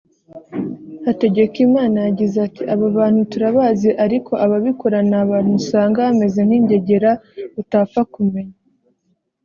[1.05, 7.11] Hategekimana yagize ati “Abo bantu turabazi ariko ababikora ni abantu usanga bameze nk’ingegera
[7.61, 8.57] utapfa kumenya